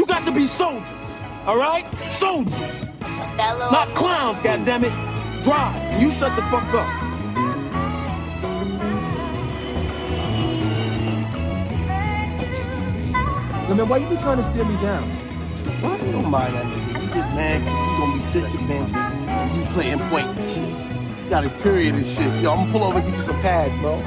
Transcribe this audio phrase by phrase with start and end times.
[0.00, 1.84] You got to be soldiers, all right?
[2.08, 2.88] Soldiers,
[3.36, 4.94] not clowns, goddammit.
[5.44, 6.88] Drive, and you shut the fuck up.
[13.68, 15.02] Yo, man, why you be trying to steer me down?
[15.82, 16.00] What?
[16.00, 16.98] Don't mind that nigga.
[16.98, 20.50] He just mad cause you gonna be sitting the bench and you playing point and
[20.54, 21.24] shit.
[21.24, 22.42] You got his period and shit.
[22.42, 23.98] Yo, I'm gonna pull over and get you some pads, bro.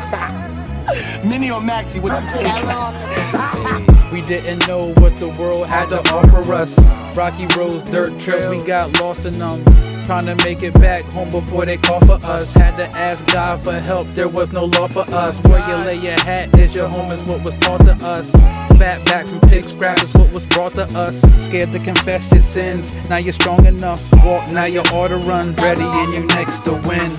[1.30, 3.90] Mini or Maxi, what you think?
[4.14, 6.78] We didn't know what the world had to offer us.
[7.18, 9.64] Rocky roads, dirt trails, we got lost in them.
[10.06, 12.54] Trying to make it back home before they call for us.
[12.54, 15.42] Had to ask God for help, there was no law for us.
[15.46, 18.32] Where you lay your hat is your home, is what was taught to us.
[18.78, 21.22] Back back from pig scrap is what was brought to us.
[21.46, 24.02] Scared to confess your sins, now you're strong enough.
[24.26, 25.56] Walk, now you ought to run.
[25.56, 27.10] Ready and you next to win.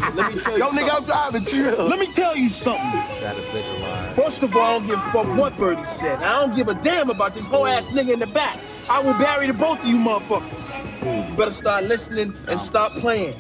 [0.58, 1.86] Yo, nigga, I'm driving, chill.
[1.86, 3.00] Let me tell you something.
[3.20, 4.16] Gotta visualize.
[4.16, 6.22] First of all, I don't give a fuck what Birdie said.
[6.22, 8.60] I don't give a damn about this whole ass nigga in the back.
[8.88, 11.30] I will bury the both of you motherfuckers.
[11.30, 13.34] You better start listening and stop playing.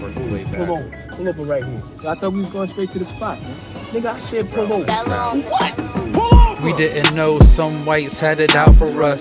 [0.00, 1.08] Pull over.
[1.12, 1.82] Pull over right here.
[2.06, 3.56] I thought we was going straight to the spot, man.
[3.92, 4.90] Nigga, I said pull over.
[4.90, 5.76] What?
[6.12, 6.64] Pull over!
[6.64, 9.20] We didn't know some whites had it out for us.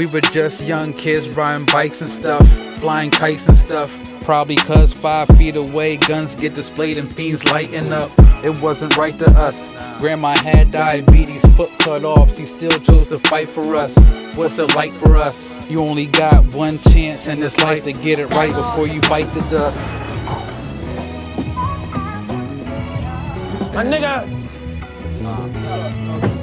[0.00, 2.48] We were just young kids riding bikes and stuff,
[2.78, 3.92] flying kites and stuff.
[4.22, 8.10] Probably cause five feet away, guns get displayed and fiends lighten up.
[8.42, 9.74] It wasn't right to us.
[9.98, 12.34] Grandma had diabetes, foot cut off.
[12.34, 13.94] She still chose to fight for us.
[14.36, 15.70] What's it like for us?
[15.70, 19.30] You only got one chance in this life to get it right before you bite
[19.34, 19.86] the dust.
[23.74, 24.24] My nigga.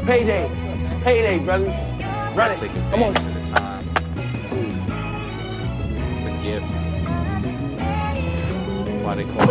[0.05, 0.47] Payday.
[1.03, 1.73] Payday, brothers.
[2.37, 2.91] Run it.
[2.91, 3.36] Come on.
[9.25, 9.41] Feel?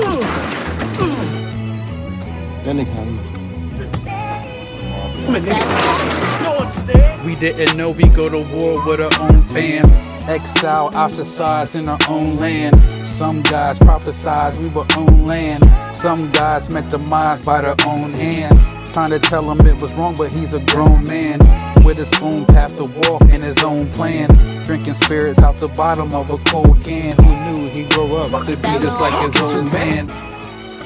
[5.24, 7.24] You don't?
[7.24, 9.86] We didn't know we go to war with our own fam.
[10.28, 12.76] Exile, ostracized in our own land.
[13.06, 15.64] Some guys prophesized we were own land.
[15.94, 18.60] Some guys met demise by their own hands.
[18.92, 21.40] Trying to tell him it was wrong, but he's a grown man.
[21.86, 24.28] With his own path to walk and his own plan.
[24.66, 27.14] Drinking spirits out the bottom of a cold can.
[27.16, 30.08] Who knew he'd grow up to be just like his old man?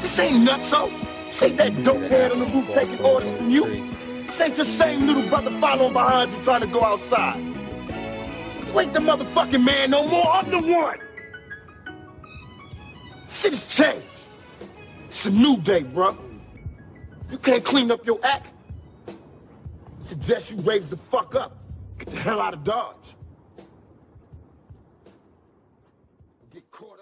[0.03, 0.93] This ain't nutso.
[1.25, 3.65] This ain't that dope head on the roof taking orders from you.
[4.27, 7.39] This ain't the same little brother following behind you trying to go outside.
[7.39, 10.31] You ain't the motherfucking man no more.
[10.31, 10.99] I'm the one.
[13.31, 14.07] Shit has changed.
[15.07, 16.15] It's a new day, bro.
[17.31, 18.53] You can't clean up your act
[20.11, 21.57] suggest you raise the fuck up.
[21.99, 22.97] Get the hell out of Dodge.
[26.53, 26.99] Get caught